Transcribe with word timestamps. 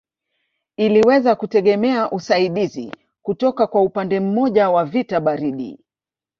Iliweza 0.77 1.35
kutegemea 1.35 2.11
usaidizi 2.11 2.91
kutoka 3.21 3.67
kwa 3.67 3.81
upande 3.81 4.19
mmoja 4.19 4.69
wa 4.69 4.85
vita 4.85 5.19
baridi 5.19 5.79